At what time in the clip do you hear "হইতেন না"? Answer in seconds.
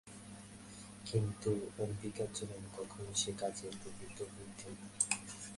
4.33-4.87